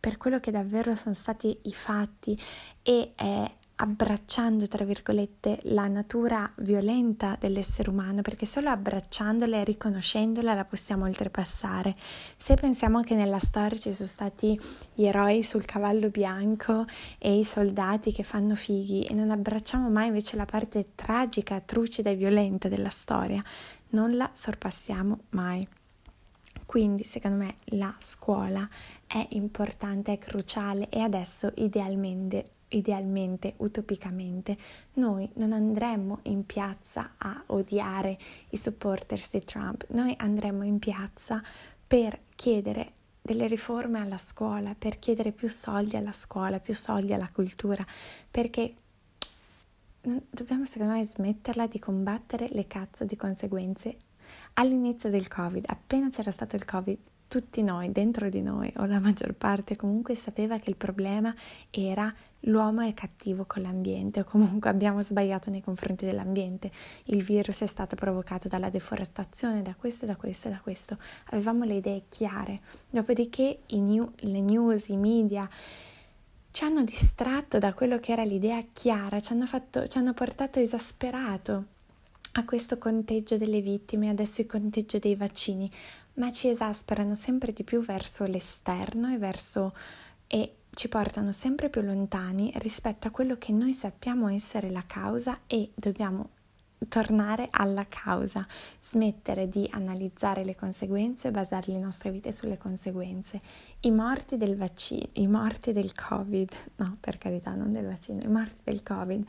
per 0.00 0.16
quello 0.16 0.40
che 0.40 0.50
davvero 0.50 0.94
sono 0.94 1.14
stati 1.14 1.58
i 1.64 1.72
fatti 1.72 2.38
e 2.82 3.12
eh, 3.14 3.54
abbracciando, 3.82 4.66
tra 4.66 4.84
virgolette, 4.84 5.60
la 5.64 5.88
natura 5.88 6.50
violenta 6.58 7.36
dell'essere 7.40 7.88
umano, 7.88 8.20
perché 8.20 8.44
solo 8.44 8.68
abbracciandola 8.68 9.56
e 9.56 9.64
riconoscendola 9.64 10.52
la 10.52 10.66
possiamo 10.66 11.06
oltrepassare. 11.06 11.96
Se 12.36 12.54
pensiamo 12.54 13.00
che 13.00 13.14
nella 13.14 13.38
storia 13.38 13.78
ci 13.78 13.92
sono 13.92 14.08
stati 14.08 14.60
gli 14.92 15.04
eroi 15.06 15.42
sul 15.42 15.64
cavallo 15.64 16.10
bianco 16.10 16.84
e 17.18 17.38
i 17.38 17.44
soldati 17.44 18.12
che 18.12 18.22
fanno 18.22 18.54
fighi 18.54 19.04
e 19.04 19.14
non 19.14 19.30
abbracciamo 19.30 19.88
mai 19.88 20.08
invece 20.08 20.36
la 20.36 20.44
parte 20.44 20.90
tragica, 20.94 21.60
trucida 21.60 22.10
e 22.10 22.16
violenta 22.16 22.68
della 22.68 22.90
storia, 22.90 23.42
non 23.90 24.14
la 24.14 24.28
sorpassiamo 24.30 25.20
mai. 25.30 25.66
Quindi 26.66 27.02
secondo 27.04 27.38
me 27.38 27.56
la 27.76 27.94
scuola 27.98 28.68
è 29.06 29.26
importante, 29.30 30.12
è 30.12 30.18
cruciale 30.18 30.88
e 30.90 31.00
adesso 31.00 31.50
idealmente 31.56 32.58
idealmente, 32.70 33.54
utopicamente, 33.58 34.56
noi 34.94 35.30
non 35.34 35.52
andremmo 35.52 36.20
in 36.24 36.44
piazza 36.44 37.14
a 37.16 37.42
odiare 37.46 38.18
i 38.50 38.56
supporters 38.56 39.30
di 39.32 39.44
Trump, 39.44 39.86
noi 39.90 40.14
andremmo 40.18 40.64
in 40.64 40.78
piazza 40.78 41.42
per 41.86 42.18
chiedere 42.34 42.92
delle 43.22 43.46
riforme 43.46 44.00
alla 44.00 44.16
scuola, 44.16 44.74
per 44.76 44.98
chiedere 44.98 45.32
più 45.32 45.48
soldi 45.48 45.96
alla 45.96 46.12
scuola, 46.12 46.58
più 46.58 46.74
soldi 46.74 47.12
alla 47.12 47.30
cultura, 47.32 47.84
perché 48.30 48.74
dobbiamo 50.00 50.64
secondo 50.66 50.94
me 50.94 51.04
smetterla 51.04 51.66
di 51.66 51.78
combattere 51.78 52.48
le 52.50 52.66
cazzo 52.66 53.04
di 53.04 53.16
conseguenze. 53.16 53.96
All'inizio 54.54 55.10
del 55.10 55.28
Covid, 55.28 55.64
appena 55.68 56.08
c'era 56.08 56.30
stato 56.30 56.56
il 56.56 56.64
Covid, 56.64 56.98
tutti 57.30 57.62
noi, 57.62 57.92
dentro 57.92 58.28
di 58.28 58.42
noi, 58.42 58.72
o 58.78 58.86
la 58.86 58.98
maggior 58.98 59.34
parte 59.34 59.76
comunque 59.76 60.16
sapeva 60.16 60.58
che 60.58 60.68
il 60.68 60.74
problema 60.74 61.32
era 61.70 62.12
l'uomo 62.40 62.80
è 62.80 62.92
cattivo 62.92 63.44
con 63.46 63.62
l'ambiente 63.62 64.20
o 64.20 64.24
comunque 64.24 64.68
abbiamo 64.68 65.00
sbagliato 65.00 65.48
nei 65.48 65.62
confronti 65.62 66.04
dell'ambiente. 66.04 66.72
Il 67.04 67.22
virus 67.22 67.60
è 67.60 67.66
stato 67.66 67.94
provocato 67.94 68.48
dalla 68.48 68.68
deforestazione, 68.68 69.62
da 69.62 69.76
questo, 69.78 70.06
da 70.06 70.16
questo 70.16 70.48
da 70.48 70.58
questo. 70.60 70.98
Avevamo 71.26 71.62
le 71.62 71.74
idee 71.74 72.02
chiare. 72.08 72.62
Dopodiché 72.90 73.60
new, 73.68 74.10
le 74.16 74.40
news, 74.40 74.88
i 74.88 74.96
media 74.96 75.48
ci 76.50 76.64
hanno 76.64 76.82
distratto 76.82 77.60
da 77.60 77.72
quello 77.74 78.00
che 78.00 78.10
era 78.10 78.24
l'idea 78.24 78.60
chiara, 78.72 79.20
ci 79.20 79.32
hanno, 79.34 79.46
fatto, 79.46 79.86
ci 79.86 79.98
hanno 79.98 80.14
portato 80.14 80.58
esasperato 80.58 81.78
a 82.32 82.44
questo 82.44 82.78
conteggio 82.78 83.36
delle 83.36 83.60
vittime, 83.60 84.08
adesso 84.08 84.40
il 84.40 84.46
conteggio 84.46 84.98
dei 84.98 85.16
vaccini, 85.16 85.70
ma 86.14 86.30
ci 86.30 86.48
esasperano 86.48 87.14
sempre 87.14 87.52
di 87.52 87.64
più 87.64 87.80
verso 87.80 88.24
l'esterno 88.24 89.12
e 89.12 89.18
verso 89.18 89.74
e 90.26 90.54
ci 90.72 90.88
portano 90.88 91.32
sempre 91.32 91.70
più 91.70 91.82
lontani 91.82 92.52
rispetto 92.56 93.08
a 93.08 93.10
quello 93.10 93.36
che 93.36 93.52
noi 93.52 93.72
sappiamo 93.72 94.28
essere 94.28 94.70
la 94.70 94.84
causa 94.86 95.40
e 95.46 95.70
dobbiamo 95.74 96.30
tornare 96.88 97.48
alla 97.50 97.86
causa, 97.88 98.46
smettere 98.80 99.48
di 99.48 99.68
analizzare 99.72 100.44
le 100.44 100.54
conseguenze 100.54 101.30
basare 101.30 101.72
le 101.72 101.78
nostre 101.78 102.10
vite 102.10 102.32
sulle 102.32 102.56
conseguenze. 102.56 103.40
I 103.80 103.90
morti 103.90 104.36
del 104.36 104.56
vaccino, 104.56 105.08
i 105.14 105.26
morti 105.26 105.72
del 105.72 105.92
Covid, 105.94 106.50
no, 106.76 106.96
per 107.00 107.18
carità, 107.18 107.54
non 107.54 107.72
del 107.72 107.86
vaccino, 107.86 108.22
i 108.22 108.28
morti 108.28 108.60
del 108.62 108.82
Covid 108.82 109.26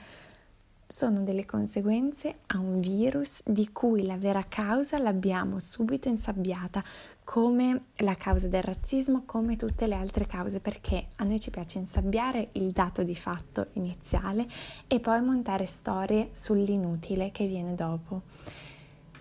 sono 0.91 1.21
delle 1.21 1.45
conseguenze 1.45 2.39
a 2.47 2.59
un 2.59 2.81
virus 2.81 3.41
di 3.45 3.71
cui 3.71 4.05
la 4.05 4.17
vera 4.17 4.45
causa 4.47 4.99
l'abbiamo 4.99 5.57
subito 5.57 6.09
insabbiata, 6.09 6.83
come 7.23 7.85
la 7.97 8.15
causa 8.15 8.47
del 8.47 8.61
razzismo, 8.61 9.23
come 9.25 9.55
tutte 9.55 9.87
le 9.87 9.95
altre 9.95 10.27
cause, 10.27 10.59
perché 10.59 11.07
a 11.15 11.23
noi 11.23 11.39
ci 11.39 11.49
piace 11.49 11.79
insabbiare 11.79 12.49
il 12.53 12.71
dato 12.71 13.03
di 13.03 13.15
fatto 13.15 13.67
iniziale 13.73 14.45
e 14.87 14.99
poi 14.99 15.21
montare 15.21 15.65
storie 15.65 16.29
sull'inutile 16.33 17.31
che 17.31 17.47
viene 17.47 17.73
dopo. 17.73 18.23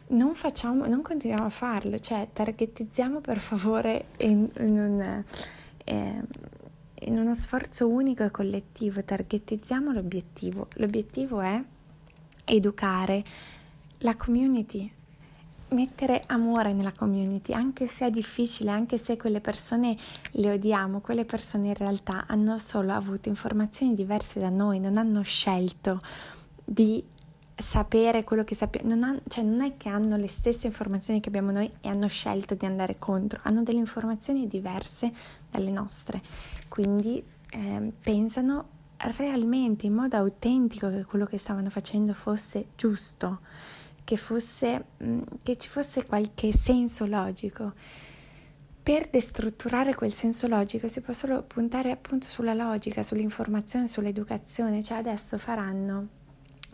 Non, 0.08 0.34
facciamo, 0.34 0.86
non 0.86 1.02
continuiamo 1.02 1.46
a 1.46 1.50
farlo, 1.50 2.00
cioè 2.00 2.28
targetizziamo 2.32 3.20
per 3.20 3.38
favore 3.38 4.06
in 4.18 4.50
un... 4.58 5.24
Eh, 5.84 6.22
in 7.00 7.18
uno 7.18 7.34
sforzo 7.34 7.88
unico 7.88 8.24
e 8.24 8.30
collettivo 8.30 9.02
targettizziamo 9.02 9.92
l'obiettivo. 9.92 10.68
L'obiettivo 10.76 11.40
è 11.40 11.62
educare 12.44 13.22
la 13.98 14.16
community, 14.16 14.90
mettere 15.68 16.22
amore 16.26 16.72
nella 16.72 16.92
community, 16.92 17.52
anche 17.52 17.86
se 17.86 18.06
è 18.06 18.10
difficile, 18.10 18.70
anche 18.70 18.98
se 18.98 19.16
quelle 19.16 19.40
persone 19.40 19.96
le 20.32 20.52
odiamo, 20.52 21.00
quelle 21.00 21.24
persone 21.24 21.68
in 21.68 21.74
realtà 21.74 22.26
hanno 22.26 22.58
solo 22.58 22.92
avuto 22.92 23.28
informazioni 23.28 23.94
diverse 23.94 24.40
da 24.40 24.50
noi, 24.50 24.80
non 24.80 24.96
hanno 24.96 25.22
scelto 25.22 25.98
di 26.64 27.02
sapere 27.60 28.24
quello 28.24 28.44
che 28.44 28.54
sappiamo, 28.54 29.20
cioè 29.28 29.44
non 29.44 29.60
è 29.60 29.76
che 29.76 29.88
hanno 29.88 30.16
le 30.16 30.28
stesse 30.28 30.66
informazioni 30.66 31.20
che 31.20 31.28
abbiamo 31.28 31.50
noi 31.50 31.70
e 31.80 31.88
hanno 31.88 32.08
scelto 32.08 32.54
di 32.54 32.66
andare 32.66 32.98
contro, 32.98 33.40
hanno 33.42 33.62
delle 33.62 33.78
informazioni 33.78 34.46
diverse 34.46 35.12
dalle 35.50 35.70
nostre, 35.70 36.20
quindi 36.68 37.22
eh, 37.50 37.92
pensano 38.00 38.78
realmente 39.16 39.86
in 39.86 39.94
modo 39.94 40.16
autentico 40.16 40.90
che 40.90 41.04
quello 41.04 41.24
che 41.24 41.38
stavano 41.38 41.70
facendo 41.70 42.12
fosse 42.12 42.68
giusto, 42.76 43.40
che, 44.04 44.16
fosse, 44.16 44.86
che 45.42 45.56
ci 45.56 45.68
fosse 45.68 46.04
qualche 46.04 46.52
senso 46.52 47.06
logico. 47.06 47.72
Per 48.82 49.08
destrutturare 49.08 49.94
quel 49.94 50.12
senso 50.12 50.48
logico 50.48 50.88
si 50.88 51.00
può 51.00 51.12
solo 51.12 51.42
puntare 51.42 51.90
appunto 51.90 52.26
sulla 52.26 52.54
logica, 52.54 53.02
sull'informazione, 53.02 53.86
sull'educazione, 53.86 54.82
cioè 54.82 54.98
adesso 54.98 55.38
faranno 55.38 56.18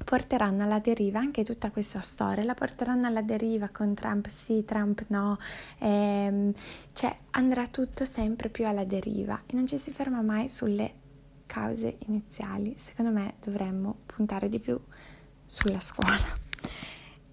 porteranno 0.05 0.63
alla 0.63 0.79
deriva 0.79 1.19
anche 1.19 1.45
tutta 1.45 1.71
questa 1.71 2.01
storia, 2.01 2.45
la 2.45 2.55
porteranno 2.55 3.07
alla 3.07 3.23
deriva 3.23 3.69
con 3.69 3.95
Trump 3.95 4.29
sì, 4.29 4.65
Trump 4.65 5.05
no, 5.09 5.39
ehm, 5.79 6.53
cioè 6.93 7.17
andrà 7.31 7.67
tutto 7.67 8.05
sempre 8.05 8.49
più 8.49 8.67
alla 8.67 8.85
deriva 8.85 9.43
e 9.47 9.55
non 9.55 9.67
ci 9.67 9.79
si 9.79 9.91
ferma 9.91 10.23
mai 10.23 10.49
sulle 10.49 11.05
cause 11.47 11.99
iniziali. 12.07 12.75
Secondo 12.77 13.13
me 13.13 13.35
dovremmo 13.41 13.99
puntare 14.07 14.49
di 14.49 14.59
più 14.59 14.79
sulla 15.45 15.81
scuola. 15.81 16.46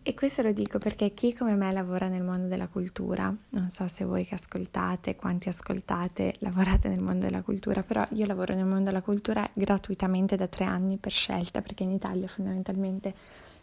E 0.05 0.13
questo 0.15 0.41
lo 0.41 0.51
dico 0.51 0.79
perché 0.79 1.13
chi 1.13 1.33
come 1.33 1.55
me 1.55 1.72
lavora 1.72 2.10
nel 2.10 2.24
mondo 2.24 2.48
della 2.48 2.67
cultura, 2.67 3.33
non 3.51 3.69
so 3.69 3.88
se 3.88 4.03
voi 4.03 4.25
che 4.25 4.36
ascoltate, 4.36 5.15
quanti 5.15 5.48
ascoltate, 5.48 6.36
lavorate 6.43 6.89
nel 6.89 7.00
mondo 7.00 7.25
della 7.25 7.41
cultura, 7.41 7.83
però 7.83 8.05
io 8.10 8.25
lavoro 8.25 8.53
nel 8.53 8.65
mondo 8.65 8.83
della 8.89 9.01
cultura 9.01 9.50
gratuitamente 9.53 10.36
da 10.36 10.48
tre 10.48 10.65
anni 10.65 10.98
per 10.98 11.13
scelta, 11.13 11.62
perché 11.62 11.83
in 11.83 11.91
Italia 11.91 12.27
fondamentalmente 12.27 13.13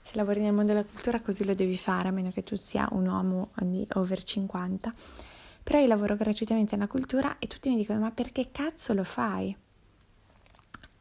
se 0.00 0.16
lavori 0.16 0.40
nel 0.40 0.54
mondo 0.54 0.72
della 0.72 0.86
cultura 0.86 1.20
così 1.20 1.44
lo 1.44 1.52
devi 1.52 1.76
fare, 1.76 2.08
a 2.08 2.10
meno 2.10 2.30
che 2.30 2.42
tu 2.42 2.56
sia 2.56 2.88
un 2.92 3.06
uomo 3.06 3.50
di 3.60 3.86
over 3.92 4.24
50. 4.24 4.94
Però 5.62 5.78
io 5.78 5.86
lavoro 5.86 6.16
gratuitamente 6.16 6.74
nella 6.74 6.88
cultura 6.88 7.36
e 7.38 7.48
tutti 7.48 7.68
mi 7.68 7.76
dicono 7.76 8.00
ma 8.00 8.12
perché 8.12 8.48
cazzo 8.50 8.94
lo 8.94 9.04
fai? 9.04 9.54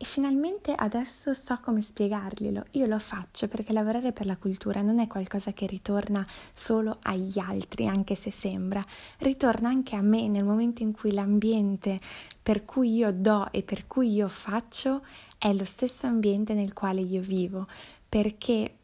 E 0.01 0.05
finalmente 0.05 0.73
adesso 0.73 1.33
so 1.33 1.59
come 1.61 1.81
spiegarglielo. 1.81 2.67
Io 2.71 2.85
lo 2.85 2.99
faccio 2.99 3.49
perché 3.49 3.73
lavorare 3.73 4.13
per 4.13 4.27
la 4.27 4.37
cultura 4.37 4.81
non 4.81 4.97
è 4.97 5.07
qualcosa 5.07 5.51
che 5.51 5.67
ritorna 5.67 6.25
solo 6.53 6.99
agli 7.01 7.37
altri, 7.37 7.85
anche 7.85 8.15
se 8.15 8.31
sembra, 8.31 8.81
ritorna 9.17 9.67
anche 9.67 9.97
a 9.97 10.01
me 10.01 10.29
nel 10.29 10.45
momento 10.45 10.83
in 10.83 10.93
cui 10.93 11.11
l'ambiente 11.11 11.99
per 12.41 12.63
cui 12.63 12.95
io 12.95 13.11
do 13.11 13.51
e 13.51 13.61
per 13.61 13.87
cui 13.87 14.13
io 14.13 14.29
faccio 14.29 15.05
è 15.37 15.51
lo 15.51 15.65
stesso 15.65 16.07
ambiente 16.07 16.53
nel 16.53 16.71
quale 16.71 17.01
io 17.01 17.19
vivo, 17.19 17.67
perché 18.07 18.75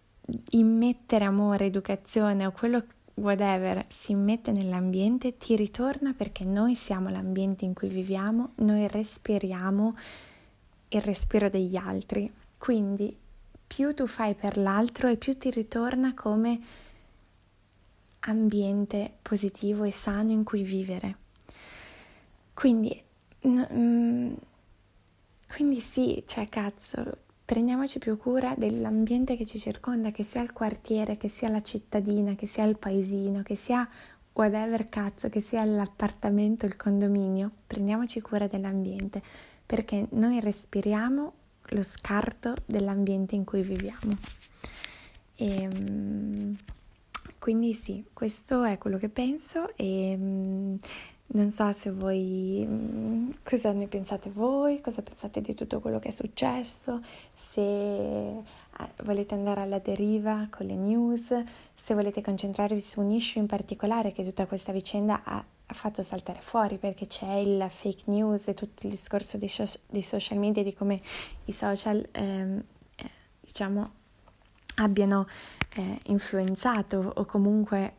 immettere 0.50 1.24
amore, 1.24 1.68
educazione 1.68 2.46
o 2.46 2.52
quello 2.52 2.84
whatever 3.14 3.86
si 3.88 4.12
immette 4.12 4.52
nell'ambiente 4.52 5.38
ti 5.38 5.56
ritorna 5.56 6.12
perché 6.12 6.44
noi 6.44 6.76
siamo 6.76 7.08
l'ambiente 7.08 7.64
in 7.64 7.74
cui 7.74 7.88
viviamo, 7.88 8.52
noi 8.56 8.86
respiriamo 8.90 9.96
il 10.98 11.04
respiro 11.04 11.50
degli 11.50 11.76
altri. 11.76 12.32
Quindi 12.58 13.16
più 13.68 13.94
tu 13.94 14.06
fai 14.06 14.36
per 14.36 14.58
l'altro 14.58 15.08
e 15.08 15.18
più 15.18 15.38
ti 15.38 15.50
ritorna 15.50 16.14
come 16.14 16.60
ambiente 18.22 19.18
positivo 19.22 19.84
e 19.84 19.92
sano 19.92 20.32
in 20.32 20.44
cui 20.44 20.64
vivere. 20.64 21.18
Quindi, 22.54 23.02
mm, 23.48 24.34
quindi 25.54 25.80
sì, 25.80 26.24
cioè 26.26 26.48
cazzo, 26.48 27.18
prendiamoci 27.44 28.00
più 28.00 28.18
cura 28.18 28.56
dell'ambiente 28.58 29.36
che 29.36 29.46
ci 29.46 29.60
circonda, 29.60 30.12
che 30.12 30.24
sia 30.24 30.42
il 30.42 30.54
quartiere, 30.54 31.18
che 31.18 31.28
sia 31.28 31.50
la 31.50 31.62
cittadina, 31.62 32.36
che 32.36 32.48
sia 32.48 32.64
il 32.64 32.78
paesino, 32.78 33.44
che 33.44 33.56
sia 33.56 33.88
whatever 34.34 34.90
cazzo, 34.90 35.30
che 35.30 35.42
sia 35.42 35.64
l'appartamento, 35.64 36.66
il 36.66 36.76
condominio, 36.76 37.52
prendiamoci 37.68 38.22
cura 38.22 38.48
dell'ambiente 38.48 39.22
perché 39.66 40.08
noi 40.12 40.40
respiriamo 40.40 41.34
lo 41.70 41.82
scarto 41.82 42.54
dell'ambiente 42.66 43.36
in 43.36 43.44
cui 43.44 43.62
viviamo. 43.62 44.16
E, 45.36 45.62
ehm, 45.62 46.58
quindi 47.40 47.74
sì, 47.74 48.04
questo 48.14 48.64
è 48.64 48.78
quello 48.78 48.98
che 48.98 49.10
penso 49.10 49.76
e 49.76 50.16
mm, 50.18 50.76
non 51.28 51.52
so 51.52 51.72
se 51.72 51.92
voi 51.92 52.66
mm, 52.68 53.30
cosa 53.44 53.72
ne 53.72 53.88
pensate 53.88 54.30
voi, 54.30 54.82
cosa 54.82 55.02
pensate 55.02 55.42
di 55.42 55.54
tutto 55.54 55.80
quello 55.80 56.00
che 56.00 56.10
è 56.10 56.12
successo, 56.12 57.02
se 57.34 57.62
eh, 57.62 58.44
volete 59.04 59.36
andare 59.36 59.62
alla 59.62 59.80
deriva 59.80 60.48
con 60.50 60.66
le 60.66 60.76
news, 60.76 61.34
se 61.76 61.94
volete 61.94 62.22
concentrarvi 62.22 62.80
su 62.80 63.02
un 63.02 63.12
issue 63.12 63.42
in 63.42 63.48
particolare 63.48 64.12
che 64.12 64.24
tutta 64.24 64.46
questa 64.46 64.72
vicenda 64.72 65.22
ha 65.24 65.44
ha 65.68 65.74
fatto 65.74 66.04
saltare 66.04 66.40
fuori 66.42 66.78
perché 66.78 67.08
c'è 67.08 67.34
il 67.36 67.66
fake 67.70 68.04
news 68.08 68.48
e 68.48 68.54
tutto 68.54 68.86
il 68.86 68.92
discorso 68.92 69.38
dei, 69.38 69.50
so- 69.50 69.80
dei 69.90 70.02
social 70.02 70.38
media 70.38 70.64
di 70.64 70.74
come 70.74 71.02
i 71.46 71.52
social 71.52 72.08
ehm, 72.12 72.64
eh, 72.96 73.10
diciamo 73.42 74.04
abbiano 74.76 75.28
eh, 75.76 75.98
influenzato 76.08 77.14
o 77.16 77.26
comunque 77.26 77.96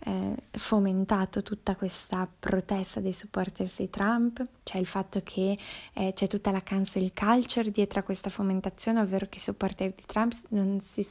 eh, 0.00 0.34
fomentato 0.52 1.42
tutta 1.42 1.74
questa 1.74 2.28
protesta 2.38 3.00
dei 3.00 3.12
supporters 3.12 3.78
di 3.78 3.90
Trump, 3.90 4.42
c'è 4.62 4.78
il 4.78 4.86
fatto 4.86 5.20
che 5.22 5.58
eh, 5.94 6.12
c'è 6.14 6.26
tutta 6.26 6.50
la 6.50 6.62
cancel 6.62 7.12
culture 7.12 7.70
dietro 7.70 8.00
a 8.00 8.02
questa 8.02 8.30
fomentazione, 8.30 9.00
ovvero 9.00 9.26
che 9.28 9.38
i 9.38 9.40
supporter 9.40 9.92
di 9.94 10.02
Trump 10.06 10.34
non, 10.48 10.80
si, 10.80 11.06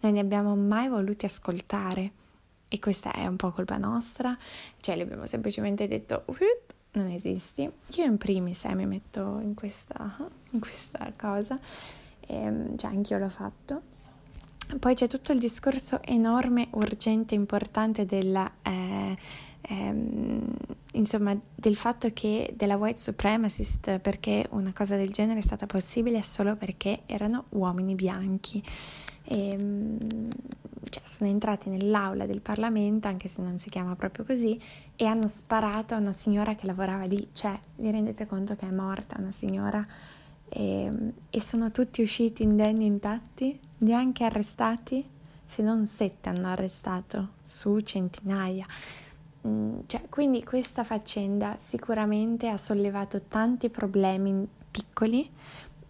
non 0.00 0.12
ne 0.12 0.20
abbiamo 0.20 0.54
mai 0.54 0.88
voluti 0.88 1.24
ascoltare 1.24 2.12
e 2.72 2.78
questa 2.78 3.12
è 3.12 3.26
un 3.26 3.34
po' 3.34 3.50
colpa 3.50 3.76
nostra, 3.78 4.38
cioè 4.80 4.94
le 4.94 5.02
abbiamo 5.02 5.26
semplicemente 5.26 5.88
detto 5.88 6.22
non 6.92 7.08
esisti. 7.08 7.62
Io 7.62 8.04
in 8.04 8.16
primis 8.16 8.64
eh, 8.64 8.74
mi 8.74 8.86
metto 8.86 9.40
in 9.42 9.54
questa, 9.54 10.16
in 10.50 10.60
questa 10.60 11.12
cosa, 11.16 11.58
e, 12.20 12.34
ehm, 12.34 12.76
cioè 12.76 12.90
anch'io 12.90 13.18
l'ho 13.18 13.28
fatto. 13.28 13.82
Poi 14.78 14.94
c'è 14.94 15.08
tutto 15.08 15.32
il 15.32 15.40
discorso 15.40 16.00
enorme, 16.02 16.68
urgente, 16.70 17.34
importante 17.34 18.06
della, 18.06 18.48
eh, 18.62 19.16
ehm, 19.62 20.54
insomma, 20.92 21.36
del 21.52 21.74
fatto 21.74 22.12
che 22.12 22.54
della 22.56 22.76
white 22.76 23.00
supremacist, 23.00 23.98
perché 23.98 24.46
una 24.50 24.72
cosa 24.72 24.94
del 24.94 25.10
genere 25.10 25.40
è 25.40 25.42
stata 25.42 25.66
possibile 25.66 26.22
solo 26.22 26.54
perché 26.54 27.00
erano 27.06 27.46
uomini 27.50 27.96
bianchi. 27.96 28.62
E, 29.30 29.50
ehm, 29.50 29.98
cioè, 30.90 31.02
sono 31.04 31.30
entrati 31.30 31.68
nell'aula 31.68 32.26
del 32.26 32.40
Parlamento, 32.40 33.06
anche 33.06 33.28
se 33.28 33.40
non 33.40 33.58
si 33.58 33.70
chiama 33.70 33.94
proprio 33.94 34.24
così, 34.24 34.60
e 34.96 35.04
hanno 35.04 35.28
sparato 35.28 35.94
a 35.94 35.98
una 35.98 36.12
signora 36.12 36.56
che 36.56 36.66
lavorava 36.66 37.04
lì. 37.04 37.28
Cioè, 37.32 37.58
vi 37.76 37.90
rendete 37.90 38.26
conto 38.26 38.56
che 38.56 38.66
è 38.66 38.72
morta 38.72 39.16
una 39.18 39.30
signora? 39.30 39.86
E, 40.48 40.82
ehm, 40.82 41.12
e 41.30 41.40
sono 41.40 41.70
tutti 41.70 42.02
usciti 42.02 42.42
indenni 42.42 42.86
intatti, 42.86 43.58
neanche 43.78 44.24
arrestati, 44.24 45.04
se 45.44 45.62
non 45.62 45.86
sette 45.86 46.28
hanno 46.28 46.48
arrestato 46.48 47.30
su 47.42 47.78
centinaia. 47.80 48.66
Mm, 49.46 49.80
cioè, 49.86 50.02
quindi 50.08 50.44
questa 50.44 50.84
faccenda 50.84 51.56
sicuramente 51.56 52.48
ha 52.48 52.56
sollevato 52.56 53.22
tanti 53.22 53.70
problemi 53.70 54.46
piccoli, 54.70 55.28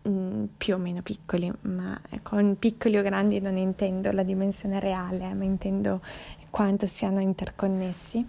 Mm, 0.08 0.44
più 0.56 0.76
o 0.76 0.78
meno 0.78 1.02
piccoli, 1.02 1.52
ma 1.62 2.00
con 2.22 2.56
piccoli 2.58 2.96
o 2.96 3.02
grandi 3.02 3.38
non 3.38 3.58
intendo 3.58 4.10
la 4.12 4.22
dimensione 4.22 4.80
reale, 4.80 5.34
ma 5.34 5.44
intendo 5.44 6.00
quanto 6.48 6.86
siano 6.86 7.20
interconnessi. 7.20 8.24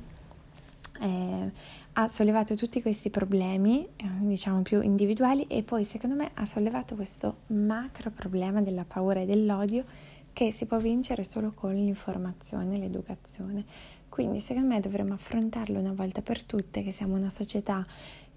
Eh, 1.00 1.52
ha 1.94 2.08
sollevato 2.10 2.56
tutti 2.56 2.82
questi 2.82 3.10
problemi, 3.10 3.88
eh, 3.96 4.06
diciamo 4.20 4.62
più 4.64 4.82
individuali, 4.82 5.48
e 5.48 5.64
poi 5.64 5.86
secondo 5.86 6.16
me 6.18 6.32
ha 6.34 6.46
sollevato 6.46 6.96
questo 6.96 7.38
macro 7.48 8.12
problema 8.12 8.62
della 8.62 8.84
paura 8.84 9.22
e 9.22 9.26
dell'odio 9.26 9.86
che 10.34 10.52
si 10.52 10.66
può 10.66 10.78
vincere 10.78 11.24
solo 11.24 11.54
con 11.54 11.74
l'informazione 11.74 12.76
e 12.76 12.80
l'educazione. 12.80 13.64
Quindi 14.10 14.42
secondo 14.42 14.68
me 14.68 14.82
dovremmo 14.82 15.14
affrontarlo 15.14 15.80
una 15.80 15.94
volta 15.94 16.22
per 16.22 16.44
tutte, 16.44 16.84
che 16.84 16.92
siamo 16.92 17.16
una 17.16 17.30
società 17.30 17.86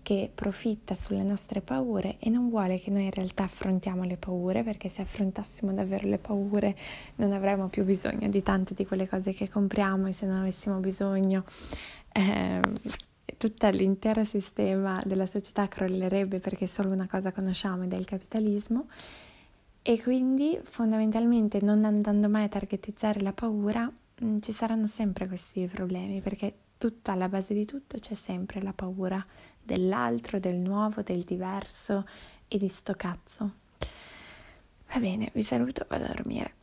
che 0.05 0.31
profitta 0.33 0.95
sulle 0.95 1.23
nostre 1.23 1.63
paure 1.63 2.19
e 2.19 2.29
non 2.29 2.51
vuole 2.51 2.79
che 2.79 2.91
noi 2.91 3.05
in 3.05 3.11
realtà 3.11 3.45
affrontiamo 3.45 4.05
le 4.05 4.19
paure, 4.19 4.63
perché 4.63 4.91
se 4.91 5.01
affrontassimo 5.01 5.73
davvero 5.73 6.07
le 6.07 6.19
paure 6.19 6.77
non 7.17 7.33
avremmo 7.33 7.69
più 7.69 7.85
bisogno 7.85 8.29
di 8.29 8.43
tante 8.43 8.75
di 8.75 8.85
quelle 8.85 9.09
cose 9.09 9.33
che 9.33 9.49
compriamo 9.49 10.07
e 10.07 10.13
se 10.13 10.27
non 10.27 10.37
avessimo 10.37 10.79
bisogno 10.79 11.45
eh, 12.13 12.61
tutto 13.39 13.69
l'intero 13.71 14.25
sistema 14.25 15.03
della 15.07 15.27
società 15.27 15.67
crollerebbe 15.69 16.39
perché 16.39 16.67
solo 16.67 16.93
una 16.93 17.09
cosa 17.09 17.33
conosciamo 17.33 17.85
ed 17.85 17.95
è 17.95 17.97
il 17.97 18.05
capitalismo. 18.05 18.87
E 19.81 20.03
quindi 20.03 20.59
fondamentalmente 20.63 21.61
non 21.63 21.87
andando 21.87 22.29
mai 22.29 22.45
a 22.45 22.49
targetizzare 22.49 23.21
la 23.21 23.33
paura 23.33 23.85
mh, 23.85 24.27
mm, 24.27 24.39
ci 24.41 24.53
saranno 24.53 24.87
sempre 24.87 25.27
questi 25.27 25.67
problemi 25.67 26.21
perché 26.21 26.55
tutto 26.79 27.11
alla 27.11 27.29
base 27.29 27.55
di 27.55 27.65
tutto 27.65 27.97
c'è 27.99 28.15
sempre 28.15 28.61
la 28.61 28.73
paura 28.75 29.25
dell'altro, 29.65 30.39
del 30.39 30.57
nuovo, 30.57 31.03
del 31.03 31.23
diverso 31.23 32.07
e 32.47 32.59
di 32.59 32.69
sto 32.69 32.95
cazzo. 32.95 33.53
Va 34.93 35.01
bene, 35.01 35.31
vi 35.35 35.43
saluto, 35.43 35.87
vado 35.89 36.05
a 36.05 36.09
dormire. 36.09 36.55